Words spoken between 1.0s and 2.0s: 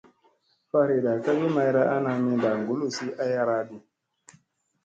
ka wi mayra